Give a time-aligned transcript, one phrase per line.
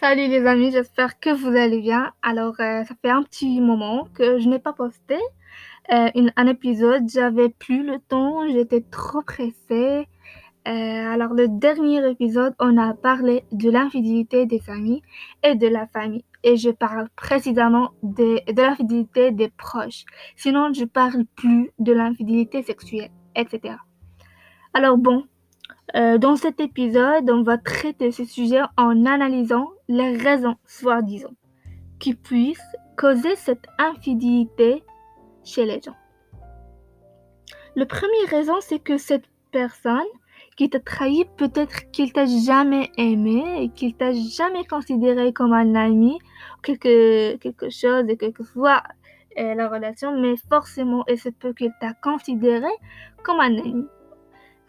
[0.00, 2.14] Salut les amis, j'espère que vous allez bien.
[2.22, 5.16] Alors, euh, ça fait un petit moment que je n'ai pas posté
[5.92, 7.06] euh, un épisode.
[7.06, 10.08] J'avais plus le temps, j'étais trop pressée.
[10.66, 15.02] Euh, alors, le dernier épisode, on a parlé de l'infidélité des amis
[15.42, 16.24] et de la famille.
[16.44, 20.06] Et je parle précisément de, de l'infidélité des proches.
[20.34, 23.74] Sinon, je parle plus de l'infidélité sexuelle, etc.
[24.72, 25.26] Alors bon,
[25.96, 31.34] euh, dans cet épisode, on va traiter ce sujet en analysant les raisons, soi-disant,
[31.98, 34.84] qui puissent causer cette infidélité
[35.44, 35.96] chez les gens.
[37.76, 40.00] La première raison, c'est que cette personne
[40.56, 45.74] qui t'a trahi, peut-être qu'il t'a jamais aimé et qu'il t'a jamais considéré comme un
[45.74, 46.18] ami,
[46.62, 48.82] quelque, quelque chose et quelquefois
[49.38, 52.68] euh, la relation, mais forcément, il se peut qu'il t'a considéré
[53.22, 53.86] comme un ami.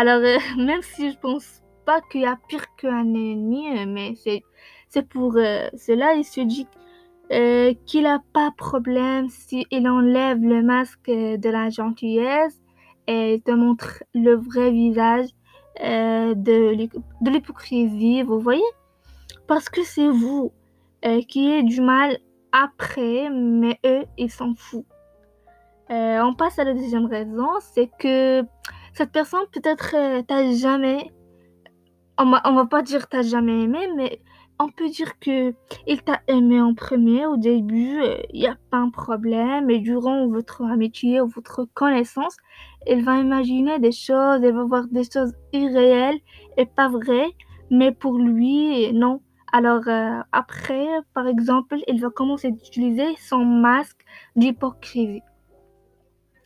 [0.00, 4.14] Alors, euh, même si je pense pas qu'il y a pire qu'un ennemi, euh, mais
[4.14, 6.68] c'est, pour euh, cela, il se dit
[7.84, 12.58] qu'il n'a pas problème s'il enlève le masque de la gentillesse
[13.06, 15.28] et te montre le vrai visage
[15.78, 18.70] de, l'hyp- de l'hypocrisie, vous voyez?
[19.46, 20.52] Parce que c'est vous
[21.28, 22.16] qui avez du mal
[22.52, 24.86] après, mais eux, ils s'en foutent.
[25.90, 28.42] On passe à la deuxième raison, c'est que
[28.98, 31.12] cette personne peut-être euh, t'a jamais,
[32.18, 34.20] on va, va pas dire t'as jamais aimé, mais
[34.58, 35.54] on peut dire que
[35.86, 40.26] il t'a aimé en premier au début, il n'y a pas un problème, et durant
[40.26, 42.36] votre amitié ou votre connaissance,
[42.88, 46.18] il va imaginer des choses, il va voir des choses irréelles
[46.56, 47.30] et pas vraies,
[47.70, 49.20] mais pour lui, non.
[49.52, 54.00] Alors euh, après, par exemple, il va commencer d'utiliser son masque
[54.34, 55.22] d'hypocrisie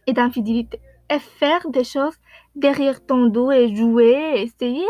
[0.07, 0.79] et d'infidélité
[1.19, 2.17] faire des choses
[2.55, 4.87] derrière ton dos et jouer, essayer,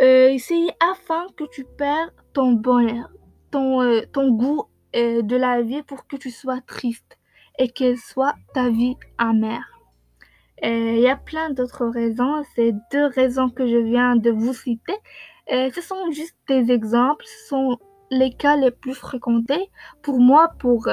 [0.00, 3.10] euh, essayer afin que tu perds ton bonheur,
[3.50, 7.18] ton, euh, ton goût euh, de la vie pour que tu sois triste
[7.58, 9.72] et qu'elle soit ta vie amère.
[10.62, 14.96] Il y a plein d'autres raisons, ces deux raisons que je viens de vous citer,
[15.48, 17.78] ce sont juste des exemples, ce sont
[18.10, 19.70] les cas les plus fréquentés
[20.00, 20.88] pour moi, pour,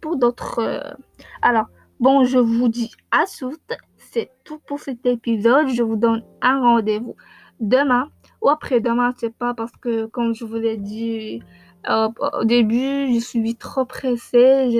[0.00, 0.96] pour d'autres.
[1.42, 1.66] Alors,
[2.00, 5.68] Bon, je vous dis à toutes, c'est tout pour cet épisode.
[5.68, 7.14] Je vous donne un rendez-vous
[7.60, 8.08] demain
[8.40, 11.42] ou après-demain, sais pas, parce que comme je vous l'ai dit
[11.90, 12.08] euh,
[12.40, 14.70] au début, je suis trop pressée,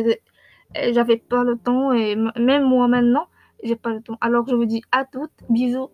[0.95, 3.27] j'avais pas le temps et même moi maintenant,
[3.63, 4.17] j'ai pas le temps.
[4.23, 5.91] Alors je vous dis à toutes, bisous.